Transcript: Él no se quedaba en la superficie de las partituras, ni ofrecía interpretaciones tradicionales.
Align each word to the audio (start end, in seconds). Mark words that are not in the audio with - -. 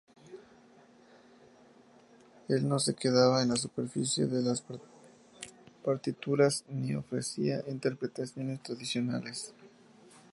Él 2.47 2.67
no 2.67 2.79
se 2.79 2.95
quedaba 2.95 3.43
en 3.43 3.49
la 3.49 3.55
superficie 3.55 4.25
de 4.25 4.41
las 4.41 4.63
partituras, 5.85 6.65
ni 6.69 6.95
ofrecía 6.95 7.63
interpretaciones 7.67 8.63
tradicionales. 8.63 9.53